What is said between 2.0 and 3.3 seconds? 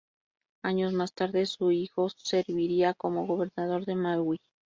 serviría como